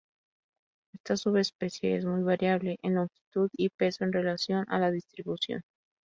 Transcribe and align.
Esta 0.95 1.15
subespecie 1.15 1.95
es 1.95 2.05
muy 2.05 2.23
variable 2.23 2.79
en 2.81 2.95
longitud 2.95 3.51
y 3.55 3.69
peso 3.69 4.03
en 4.03 4.11
relación 4.11 4.65
a 4.69 4.79
la 4.79 4.89
distribución. 4.89 5.61